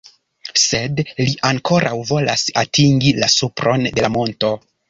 [0.61, 4.55] Sed li ankoraŭ volas atingi la supron de la monto.